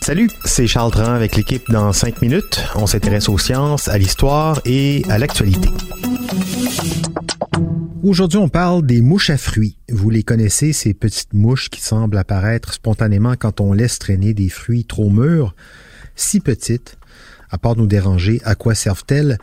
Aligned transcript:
Salut, 0.00 0.30
c'est 0.46 0.66
Charles 0.66 0.92
Tran 0.92 1.12
avec 1.12 1.36
l'équipe 1.36 1.62
dans 1.68 1.92
5 1.92 2.22
minutes. 2.22 2.64
On 2.74 2.86
s'intéresse 2.86 3.28
aux 3.28 3.36
sciences, 3.36 3.86
à 3.88 3.98
l'histoire 3.98 4.62
et 4.64 5.02
à 5.10 5.18
l'actualité. 5.18 5.68
Aujourd'hui, 8.02 8.38
on 8.38 8.48
parle 8.48 8.86
des 8.86 9.02
mouches 9.02 9.28
à 9.28 9.36
fruits. 9.36 9.76
Vous 9.90 10.08
les 10.08 10.22
connaissez, 10.22 10.72
ces 10.72 10.94
petites 10.94 11.34
mouches 11.34 11.68
qui 11.68 11.82
semblent 11.82 12.16
apparaître 12.16 12.72
spontanément 12.72 13.34
quand 13.38 13.60
on 13.60 13.74
laisse 13.74 13.98
traîner 13.98 14.32
des 14.32 14.48
fruits 14.48 14.86
trop 14.86 15.10
mûrs, 15.10 15.54
si 16.16 16.40
petites, 16.40 16.96
à 17.50 17.58
part 17.58 17.76
nous 17.76 17.86
déranger, 17.86 18.40
à 18.44 18.54
quoi 18.54 18.74
servent-elles? 18.74 19.38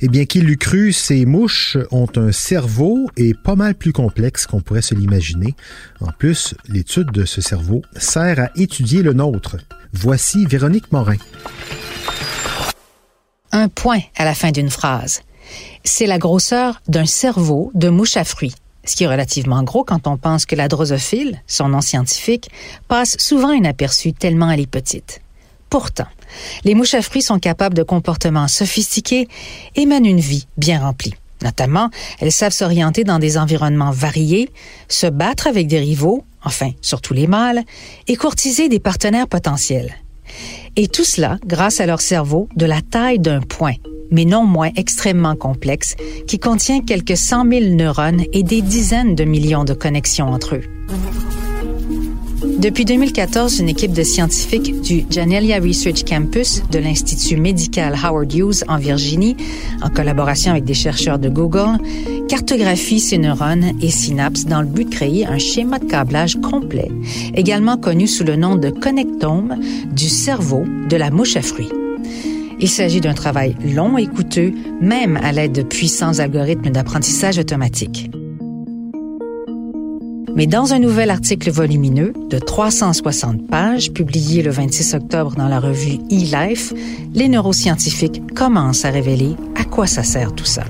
Eh 0.00 0.08
bien, 0.08 0.24
qui 0.24 0.40
l'eût 0.40 0.56
cru, 0.56 0.92
ces 0.92 1.24
mouches 1.24 1.76
ont 1.90 2.08
un 2.16 2.32
cerveau 2.32 3.08
et 3.16 3.34
pas 3.34 3.56
mal 3.56 3.74
plus 3.74 3.92
complexe 3.92 4.46
qu'on 4.46 4.60
pourrait 4.60 4.82
se 4.82 4.94
l'imaginer. 4.94 5.54
En 6.00 6.10
plus, 6.12 6.54
l'étude 6.68 7.10
de 7.10 7.24
ce 7.24 7.40
cerveau 7.40 7.82
sert 7.96 8.40
à 8.40 8.50
étudier 8.56 9.02
le 9.02 9.12
nôtre. 9.12 9.56
Voici 9.92 10.46
Véronique 10.46 10.90
Morin. 10.92 11.16
Un 13.52 13.68
point 13.68 14.00
à 14.16 14.24
la 14.24 14.34
fin 14.34 14.50
d'une 14.50 14.70
phrase. 14.70 15.22
C'est 15.84 16.06
la 16.06 16.18
grosseur 16.18 16.80
d'un 16.88 17.06
cerveau 17.06 17.70
de 17.74 17.88
mouche 17.88 18.16
à 18.16 18.24
fruits 18.24 18.54
ce 18.86 18.96
qui 18.96 19.04
est 19.04 19.08
relativement 19.08 19.62
gros 19.62 19.84
quand 19.84 20.06
on 20.06 20.16
pense 20.16 20.46
que 20.46 20.56
la 20.56 20.68
drosophile, 20.68 21.40
son 21.46 21.68
nom 21.68 21.80
scientifique, 21.80 22.50
passe 22.88 23.16
souvent 23.18 23.52
inaperçu 23.52 24.12
tellement 24.12 24.50
elle 24.50 24.60
est 24.60 24.66
petite. 24.66 25.20
Pourtant, 25.74 26.06
les 26.62 26.76
mouches 26.76 26.94
à 26.94 27.02
fruits 27.02 27.20
sont 27.20 27.40
capables 27.40 27.74
de 27.74 27.82
comportements 27.82 28.46
sophistiqués 28.46 29.26
et 29.74 29.86
mènent 29.86 30.06
une 30.06 30.20
vie 30.20 30.46
bien 30.56 30.78
remplie. 30.78 31.14
Notamment, 31.42 31.90
elles 32.20 32.30
savent 32.30 32.52
s'orienter 32.52 33.02
dans 33.02 33.18
des 33.18 33.36
environnements 33.36 33.90
variés, 33.90 34.50
se 34.86 35.08
battre 35.08 35.48
avec 35.48 35.66
des 35.66 35.80
rivaux, 35.80 36.22
enfin 36.44 36.70
surtout 36.80 37.12
les 37.12 37.26
mâles, 37.26 37.64
et 38.06 38.14
courtiser 38.14 38.68
des 38.68 38.78
partenaires 38.78 39.26
potentiels. 39.26 39.96
Et 40.76 40.86
tout 40.86 41.02
cela 41.02 41.38
grâce 41.44 41.80
à 41.80 41.86
leur 41.86 42.00
cerveau 42.00 42.48
de 42.54 42.66
la 42.66 42.80
taille 42.80 43.18
d'un 43.18 43.40
point, 43.40 43.74
mais 44.12 44.24
non 44.24 44.44
moins 44.44 44.70
extrêmement 44.76 45.34
complexe, 45.34 45.96
qui 46.28 46.38
contient 46.38 46.82
quelques 46.82 47.16
cent 47.16 47.44
mille 47.44 47.74
neurones 47.74 48.22
et 48.32 48.44
des 48.44 48.62
dizaines 48.62 49.16
de 49.16 49.24
millions 49.24 49.64
de 49.64 49.74
connexions 49.74 50.28
entre 50.28 50.54
eux. 50.54 50.62
Depuis 52.58 52.84
2014, 52.84 53.58
une 53.58 53.68
équipe 53.68 53.92
de 53.92 54.02
scientifiques 54.02 54.80
du 54.80 55.04
Janelia 55.10 55.58
Research 55.58 56.04
Campus 56.04 56.62
de 56.70 56.78
l'Institut 56.78 57.36
médical 57.36 57.94
Howard 58.02 58.32
Hughes 58.32 58.64
en 58.68 58.78
Virginie, 58.78 59.36
en 59.82 59.90
collaboration 59.90 60.52
avec 60.52 60.64
des 60.64 60.74
chercheurs 60.74 61.18
de 61.18 61.28
Google, 61.28 61.78
cartographie 62.28 63.00
ces 63.00 63.18
neurones 63.18 63.72
et 63.82 63.90
synapses 63.90 64.46
dans 64.46 64.60
le 64.60 64.68
but 64.68 64.88
de 64.88 64.94
créer 64.94 65.26
un 65.26 65.38
schéma 65.38 65.78
de 65.78 65.86
câblage 65.86 66.36
complet, 66.40 66.90
également 67.34 67.76
connu 67.76 68.06
sous 68.06 68.24
le 68.24 68.36
nom 68.36 68.56
de 68.56 68.70
connectome 68.70 69.56
du 69.92 70.08
cerveau 70.08 70.64
de 70.88 70.96
la 70.96 71.10
mouche 71.10 71.36
à 71.36 71.42
fruits. 71.42 71.72
Il 72.60 72.68
s'agit 72.68 73.00
d'un 73.00 73.14
travail 73.14 73.56
long 73.74 73.98
et 73.98 74.06
coûteux, 74.06 74.52
même 74.80 75.18
à 75.22 75.32
l'aide 75.32 75.52
de 75.52 75.62
puissants 75.62 76.18
algorithmes 76.18 76.70
d'apprentissage 76.70 77.38
automatique. 77.38 78.10
Mais 80.36 80.48
dans 80.48 80.72
un 80.72 80.80
nouvel 80.80 81.10
article 81.10 81.50
volumineux 81.50 82.12
de 82.28 82.38
360 82.38 83.46
pages 83.46 83.92
publié 83.92 84.42
le 84.42 84.50
26 84.50 84.94
octobre 84.94 85.34
dans 85.36 85.46
la 85.46 85.60
revue 85.60 85.98
eLife, 86.10 86.72
les 87.14 87.28
neuroscientifiques 87.28 88.34
commencent 88.34 88.84
à 88.84 88.90
révéler 88.90 89.36
à 89.54 89.64
quoi 89.64 89.86
ça 89.86 90.02
sert 90.02 90.34
tout 90.34 90.44
ça. 90.44 90.64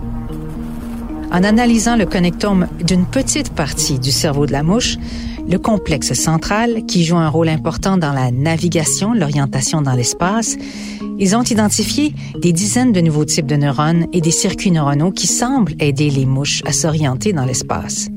En 1.33 1.43
analysant 1.43 1.97
le 1.97 2.05
connectome 2.05 2.69
d'une 2.85 3.07
petite 3.07 3.55
partie 3.55 3.99
du 3.99 4.13
cerveau 4.13 4.47
de 4.47 4.53
la 4.53 4.63
mouche, 4.63 4.99
le 5.49 5.59
complexe 5.59 6.13
central, 6.13 6.85
qui 6.87 7.05
joue 7.05 7.17
un 7.17 7.29
rôle 7.29 7.49
important 7.49 7.97
dans 7.97 8.13
la 8.13 8.31
navigation, 8.31 9.15
l'orientation 9.15 9.83
dans 9.83 9.95
l'espace, 9.95 10.57
ils 11.19 11.37
ont 11.37 11.43
identifié 11.43 12.15
des 12.39 12.53
dizaines 12.53 12.93
de 12.93 13.01
nouveaux 13.01 13.25
types 13.25 13.47
de 13.47 13.57
neurones 13.57 14.07
et 14.13 14.21
des 14.21 14.31
circuits 14.31 14.71
neuronaux 14.71 15.11
qui 15.11 15.27
semblent 15.27 15.75
aider 15.81 16.11
les 16.11 16.27
mouches 16.27 16.63
à 16.67 16.73
s'orienter 16.73 17.33
dans 17.33 17.45
l'espace. 17.45 18.09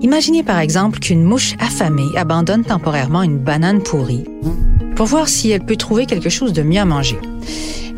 Imaginez 0.00 0.44
par 0.44 0.60
exemple 0.60 1.00
qu'une 1.00 1.24
mouche 1.24 1.54
affamée 1.58 2.08
abandonne 2.16 2.64
temporairement 2.64 3.22
une 3.22 3.38
banane 3.38 3.82
pourrie 3.82 4.24
pour 4.94 5.06
voir 5.06 5.28
si 5.28 5.50
elle 5.50 5.64
peut 5.64 5.76
trouver 5.76 6.06
quelque 6.06 6.28
chose 6.28 6.52
de 6.52 6.62
mieux 6.62 6.80
à 6.80 6.84
manger. 6.84 7.18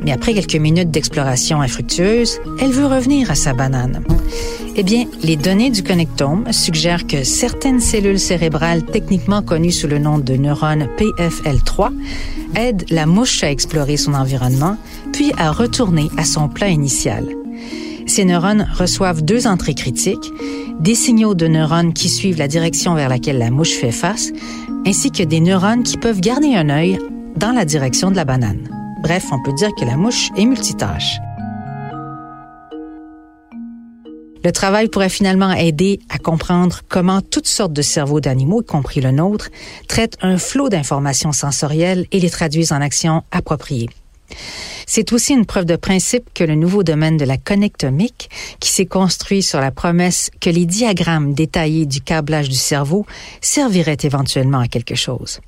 Mais 0.03 0.12
après 0.12 0.33
quelques 0.33 0.56
minutes 0.56 0.91
d'exploration 0.91 1.61
infructueuse, 1.61 2.41
elle 2.61 2.71
veut 2.71 2.87
revenir 2.87 3.31
à 3.31 3.34
sa 3.34 3.53
banane. 3.53 4.03
Eh 4.77 4.83
bien, 4.83 5.05
les 5.22 5.37
données 5.37 5.71
du 5.71 5.83
connectome 5.83 6.50
suggèrent 6.53 7.06
que 7.06 7.22
certaines 7.22 7.81
cellules 7.81 8.21
cérébrales 8.21 8.84
techniquement 8.84 9.43
connues 9.43 9.72
sous 9.72 9.88
le 9.88 9.99
nom 9.99 10.19
de 10.19 10.34
neurones 10.34 10.88
PFL3 10.97 11.91
aident 12.56 12.84
la 12.91 13.05
mouche 13.05 13.44
à 13.44 13.50
explorer 13.50 13.99
son 13.99 14.15
environnement, 14.15 14.77
puis 15.12 15.32
à 15.37 15.50
retourner 15.50 16.09
à 16.17 16.25
son 16.25 16.49
plan 16.49 16.69
initial. 16.69 17.27
Ces 18.10 18.25
neurones 18.25 18.66
reçoivent 18.76 19.22
deux 19.22 19.47
entrées 19.47 19.76
critiques, 19.76 20.32
des 20.81 20.97
signaux 20.97 21.37
de 21.37 21.47
neurones 21.47 21.93
qui 21.93 22.09
suivent 22.09 22.38
la 22.38 22.48
direction 22.48 22.97
vers 22.97 23.09
laquelle 23.09 23.38
la 23.38 23.53
mouche 23.53 23.75
fait 23.75 23.93
face, 23.93 24.32
ainsi 24.84 25.12
que 25.12 25.22
des 25.22 25.38
neurones 25.38 25.84
qui 25.84 25.97
peuvent 25.97 26.20
garder 26.20 26.56
un 26.56 26.70
œil 26.70 26.99
dans 27.37 27.53
la 27.53 27.65
direction 27.65 28.10
de 28.10 28.16
la 28.16 28.25
banane. 28.25 28.69
Bref, 29.04 29.26
on 29.31 29.41
peut 29.44 29.53
dire 29.53 29.70
que 29.78 29.84
la 29.84 29.97
mouche 29.97 30.31
est 30.37 30.44
multitâche. 30.44 31.19
Le 34.43 34.50
travail 34.50 34.88
pourrait 34.88 35.09
finalement 35.09 35.53
aider 35.53 36.00
à 36.09 36.19
comprendre 36.19 36.81
comment 36.88 37.20
toutes 37.20 37.47
sortes 37.47 37.72
de 37.72 37.82
cerveaux 37.82 38.20
d'animaux, 38.20 38.62
y 38.62 38.65
compris 38.65 39.00
le 39.00 39.12
nôtre, 39.12 39.50
traitent 39.87 40.19
un 40.20 40.37
flot 40.37 40.69
d'informations 40.69 41.31
sensorielles 41.31 42.06
et 42.10 42.19
les 42.19 42.31
traduisent 42.31 42.72
en 42.72 42.81
actions 42.81 43.22
appropriées. 43.31 43.88
C'est 44.93 45.12
aussi 45.12 45.34
une 45.34 45.47
preuve 45.47 45.67
de 45.67 45.77
principe 45.77 46.34
que 46.34 46.43
le 46.43 46.56
nouveau 46.56 46.83
domaine 46.83 47.17
de 47.17 47.25
la 47.25 47.37
connectomique, 47.37 48.28
qui 48.59 48.71
s'est 48.71 48.87
construit 48.87 49.41
sur 49.41 49.61
la 49.61 49.71
promesse 49.71 50.33
que 50.41 50.51
les 50.51 50.67
diagrammes 50.67 51.33
détaillés 51.33 51.87
du 51.87 52.01
câblage 52.01 52.49
du 52.49 52.56
cerveau 52.56 53.06
serviraient 53.41 53.99
éventuellement 54.03 54.59
à 54.59 54.67
quelque 54.67 54.97
chose. 54.97 55.39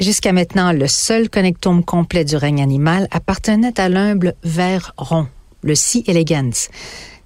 Jusqu'à 0.00 0.32
maintenant, 0.32 0.72
le 0.72 0.88
seul 0.88 1.30
connectome 1.30 1.84
complet 1.84 2.24
du 2.24 2.34
règne 2.34 2.60
animal 2.60 3.06
appartenait 3.12 3.78
à 3.78 3.88
l'humble 3.88 4.34
ver 4.42 4.92
rond, 4.96 5.28
le 5.62 5.76
C. 5.76 6.02
elegans, 6.08 6.68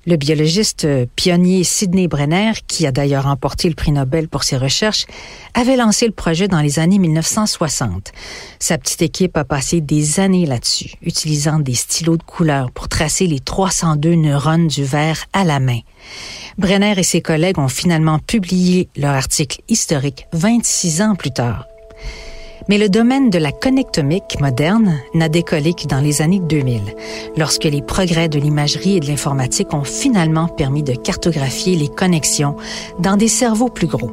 le 0.06 0.16
biologiste 0.16 0.86
pionnier 1.16 1.64
Sidney 1.64 2.09
Brenner, 2.09 2.53
qui 2.66 2.86
a 2.86 2.92
d'ailleurs 2.92 3.25
remporté 3.25 3.69
le 3.69 3.75
prix 3.75 3.92
Nobel 3.92 4.28
pour 4.28 4.44
ses 4.44 4.56
recherches, 4.56 5.06
avait 5.54 5.76
lancé 5.76 6.06
le 6.06 6.12
projet 6.12 6.48
dans 6.48 6.60
les 6.60 6.78
années 6.78 6.98
1960. 6.98 8.12
Sa 8.58 8.78
petite 8.78 9.03
équipe 9.03 9.37
a 9.37 9.44
passé 9.44 9.81
des 9.81 10.20
années 10.20 10.47
là-dessus, 10.47 10.92
utilisant 11.03 11.58
des 11.58 11.75
stylos 11.75 12.16
de 12.16 12.22
couleur 12.22 12.70
pour 12.70 12.88
tracer 12.88 13.26
les 13.26 13.41
302 13.41 14.14
neurones 14.14 14.69
du 14.69 14.84
verre 14.84 15.25
à 15.32 15.44
la 15.44 15.60
main. 15.60 15.81
Brenner 16.56 16.94
et 16.98 17.03
ses 17.03 17.20
collègues 17.20 17.58
ont 17.58 17.69
finalement 17.69 18.19
publié 18.19 18.88
leur 18.97 19.14
article 19.14 19.61
historique 19.69 20.26
26 20.32 21.02
ans 21.02 21.14
plus 21.14 21.32
tard. 21.32 21.67
Mais 22.69 22.76
le 22.76 22.91
domaine 22.91 23.31
de 23.31 23.38
la 23.38 23.50
connectomique 23.50 24.38
moderne 24.41 25.00
n'a 25.15 25.31
décollé 25.31 25.73
que 25.73 25.87
dans 25.87 26.00
les 26.00 26.20
années 26.20 26.41
2000, 26.41 26.82
lorsque 27.38 27.65
les 27.65 27.81
progrès 27.81 28.29
de 28.29 28.38
l'imagerie 28.38 28.99
et 28.99 29.00
de 29.00 29.06
l'informatique 29.06 29.73
ont 29.73 29.85
finalement 29.85 30.49
permis 30.49 30.82
de 30.82 30.93
cartographier 30.93 31.76
les 31.76 31.88
connexions 31.88 32.56
dans 32.99 33.17
des 33.17 33.29
cerveaux 33.29 33.70
plus 33.70 33.87
gros. 33.87 34.11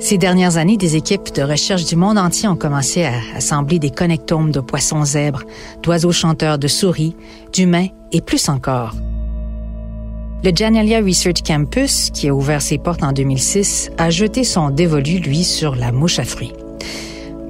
Ces 0.00 0.18
dernières 0.18 0.58
années, 0.58 0.76
des 0.76 0.96
équipes 0.96 1.32
de 1.34 1.42
recherche 1.42 1.84
du 1.84 1.96
monde 1.96 2.18
entier 2.18 2.48
ont 2.48 2.56
commencé 2.56 3.04
à 3.04 3.12
assembler 3.34 3.78
des 3.78 3.90
connectomes 3.90 4.50
de 4.50 4.60
poissons 4.60 5.04
zèbres, 5.04 5.44
d'oiseaux 5.82 6.12
chanteurs, 6.12 6.58
de 6.58 6.68
souris, 6.68 7.16
d'humains 7.54 7.88
et 8.12 8.20
plus 8.20 8.50
encore. 8.50 8.94
Le 10.42 10.52
Janelia 10.54 11.00
Research 11.00 11.42
Campus, 11.46 12.10
qui 12.10 12.28
a 12.28 12.34
ouvert 12.34 12.62
ses 12.62 12.78
portes 12.78 13.02
en 13.02 13.12
2006, 13.12 13.92
a 13.98 14.08
jeté 14.10 14.44
son 14.44 14.70
dévolu, 14.70 15.18
lui, 15.18 15.44
sur 15.44 15.74
la 15.76 15.92
mouche 15.92 16.18
à 16.18 16.24
fruits. 16.24 16.52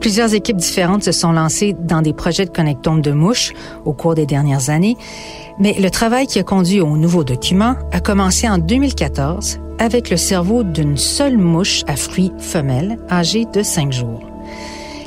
Plusieurs 0.01 0.33
équipes 0.33 0.57
différentes 0.57 1.05
se 1.05 1.13
sont 1.13 1.33
lancées 1.33 1.77
dans 1.79 2.01
des 2.01 2.15
projets 2.15 2.47
de 2.47 2.51
connectomes 2.51 3.03
de 3.03 3.13
mouches 3.13 3.53
au 3.85 3.93
cours 3.93 4.15
des 4.15 4.25
dernières 4.25 4.71
années, 4.71 4.97
mais 5.59 5.75
le 5.75 5.91
travail 5.91 6.27
qui 6.27 6.39
a 6.39 6.43
conduit 6.43 6.81
au 6.81 6.97
nouveau 6.97 7.23
document 7.23 7.75
a 7.93 8.01
commencé 8.01 8.49
en 8.49 8.57
2014 8.57 9.61
avec 9.79 10.09
le 10.09 10.17
cerveau 10.17 10.63
d'une 10.63 10.97
seule 10.97 11.37
mouche 11.37 11.83
à 11.87 11.97
fruits 11.97 12.33
femelle 12.39 12.99
âgée 13.11 13.45
de 13.45 13.63
5 13.63 13.93
jours. 13.93 14.21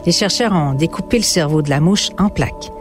Les 0.06 0.12
chercheurs 0.12 0.54
ont 0.54 0.74
découpé 0.74 1.18
le 1.18 1.24
cerveau 1.24 1.64
de 1.64 1.72
la 1.72 1.80
mouche 1.80 2.10
en 2.20 2.30
plaques. 2.30 2.72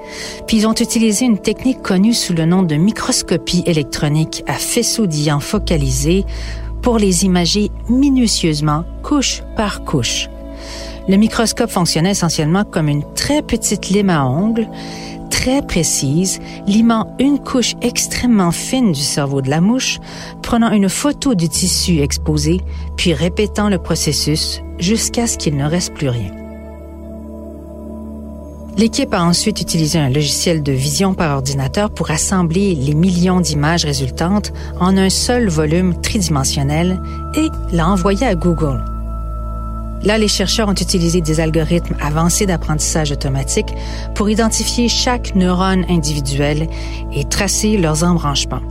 Puis 0.46 0.58
ils 0.58 0.66
ont 0.66 0.74
utilisé 0.74 1.24
une 1.24 1.38
technique 1.38 1.80
connue 1.80 2.14
sous 2.14 2.34
le 2.34 2.44
nom 2.44 2.62
de 2.62 2.74
microscopie 2.74 3.62
électronique 3.64 4.44
à 4.46 4.54
faisceau 4.54 5.06
d'ayant 5.06 5.40
focalisé 5.40 6.26
pour 6.82 6.98
les 6.98 7.24
imager 7.24 7.70
minutieusement, 7.88 8.84
couche 9.02 9.42
par 9.56 9.84
couche. 9.84 10.28
Le 11.08 11.16
microscope 11.16 11.70
fonctionnait 11.70 12.12
essentiellement 12.12 12.64
comme 12.64 12.88
une 12.88 13.02
très 13.14 13.42
petite 13.42 13.88
lime 13.88 14.10
à 14.10 14.24
ongles, 14.24 14.68
très 15.30 15.62
précise, 15.62 16.38
limant 16.66 17.16
une 17.18 17.40
couche 17.40 17.74
extrêmement 17.80 18.52
fine 18.52 18.92
du 18.92 19.00
cerveau 19.00 19.42
de 19.42 19.50
la 19.50 19.60
mouche, 19.60 19.98
prenant 20.42 20.70
une 20.70 20.88
photo 20.88 21.34
du 21.34 21.48
tissu 21.48 22.00
exposé, 22.00 22.60
puis 22.96 23.14
répétant 23.14 23.68
le 23.68 23.78
processus 23.78 24.62
jusqu'à 24.78 25.26
ce 25.26 25.38
qu'il 25.38 25.56
ne 25.56 25.64
reste 25.64 25.94
plus 25.94 26.08
rien. 26.08 26.30
L'équipe 28.78 29.12
a 29.12 29.22
ensuite 29.22 29.60
utilisé 29.60 29.98
un 29.98 30.08
logiciel 30.08 30.62
de 30.62 30.72
vision 30.72 31.12
par 31.12 31.36
ordinateur 31.36 31.90
pour 31.90 32.10
assembler 32.10 32.74
les 32.74 32.94
millions 32.94 33.40
d'images 33.40 33.84
résultantes 33.84 34.52
en 34.80 34.96
un 34.96 35.10
seul 35.10 35.48
volume 35.48 36.00
tridimensionnel 36.00 37.00
et 37.36 37.48
l'a 37.72 37.88
envoyé 37.88 38.26
à 38.26 38.34
Google. 38.34 38.91
Là, 40.04 40.18
les 40.18 40.28
chercheurs 40.28 40.68
ont 40.68 40.74
utilisé 40.74 41.20
des 41.20 41.40
algorithmes 41.40 41.96
avancés 42.00 42.46
d'apprentissage 42.46 43.12
automatique 43.12 43.72
pour 44.14 44.28
identifier 44.28 44.88
chaque 44.88 45.34
neurone 45.34 45.84
individuel 45.88 46.68
et 47.14 47.24
tracer 47.24 47.76
leurs 47.76 48.02
embranchements. 48.02 48.62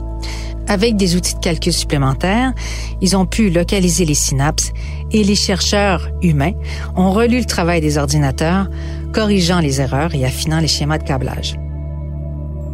Avec 0.67 0.95
des 0.95 1.15
outils 1.15 1.35
de 1.35 1.39
calcul 1.39 1.73
supplémentaires, 1.73 2.53
ils 3.01 3.17
ont 3.17 3.25
pu 3.25 3.49
localiser 3.49 4.05
les 4.05 4.13
synapses 4.13 4.71
et 5.11 5.23
les 5.23 5.35
chercheurs 5.35 6.09
humains 6.21 6.53
ont 6.95 7.11
relu 7.11 7.39
le 7.39 7.45
travail 7.45 7.81
des 7.81 7.97
ordinateurs, 7.97 8.67
corrigeant 9.13 9.59
les 9.59 9.81
erreurs 9.81 10.15
et 10.15 10.23
affinant 10.25 10.59
les 10.59 10.67
schémas 10.67 10.97
de 10.97 11.03
câblage. 11.03 11.55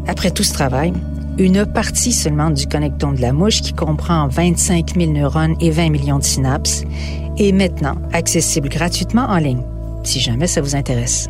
Après 0.08 0.32
tout 0.32 0.44
ce 0.44 0.54
travail, 0.54 0.94
une 1.38 1.66
partie 1.66 2.12
seulement 2.12 2.50
du 2.50 2.68
connectome 2.68 3.16
de 3.16 3.22
la 3.22 3.34
mouche 3.34 3.62
qui 3.62 3.74
comprend 3.74 4.28
25 4.28 4.96
000 4.98 5.12
neurones 5.12 5.56
et 5.60 5.70
20 5.70 5.90
millions 5.90 6.20
de 6.20 6.24
synapses 6.24 6.84
est 7.38 7.52
maintenant 7.52 7.96
accessible 8.12 8.70
gratuitement 8.70 9.26
en 9.28 9.38
ligne, 9.38 9.62
si 10.04 10.20
jamais 10.20 10.48
ça 10.48 10.62
vous 10.62 10.76
intéresse. 10.76 11.28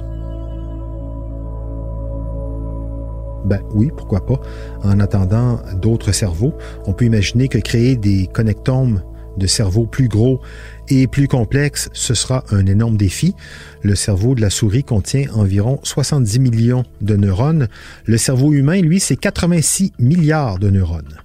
Ben 3.45 3.61
oui, 3.73 3.91
pourquoi 3.95 4.25
pas. 4.25 4.39
En 4.83 4.99
attendant 4.99 5.59
d'autres 5.75 6.11
cerveaux, 6.11 6.53
on 6.85 6.93
peut 6.93 7.05
imaginer 7.05 7.47
que 7.47 7.57
créer 7.57 7.95
des 7.95 8.27
connectomes 8.27 9.01
de 9.37 9.47
cerveaux 9.47 9.85
plus 9.85 10.07
gros 10.07 10.41
et 10.89 11.07
plus 11.07 11.27
complexes, 11.27 11.89
ce 11.93 12.13
sera 12.13 12.43
un 12.51 12.65
énorme 12.65 12.97
défi. 12.97 13.35
Le 13.81 13.95
cerveau 13.95 14.35
de 14.35 14.41
la 14.41 14.49
souris 14.49 14.83
contient 14.83 15.27
environ 15.33 15.79
70 15.83 16.39
millions 16.39 16.83
de 17.01 17.15
neurones. 17.15 17.67
Le 18.05 18.17
cerveau 18.17 18.53
humain, 18.53 18.81
lui, 18.81 18.99
c'est 18.99 19.17
86 19.17 19.93
milliards 19.99 20.59
de 20.59 20.69
neurones. 20.69 21.17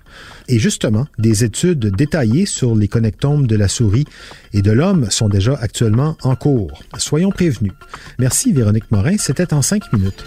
Et 0.48 0.58
justement, 0.58 1.06
des 1.18 1.44
études 1.44 1.86
détaillées 1.86 2.46
sur 2.46 2.74
les 2.74 2.88
connectomes 2.88 3.46
de 3.46 3.56
la 3.56 3.68
souris 3.68 4.04
et 4.52 4.62
de 4.62 4.72
l'homme 4.72 5.10
sont 5.10 5.28
déjà 5.28 5.54
actuellement 5.54 6.16
en 6.22 6.34
cours. 6.34 6.82
Soyons 6.98 7.30
prévenus. 7.30 7.72
Merci 8.18 8.52
Véronique 8.52 8.90
Morin, 8.90 9.16
c'était 9.18 9.54
en 9.54 9.62
cinq 9.62 9.92
minutes. 9.92 10.24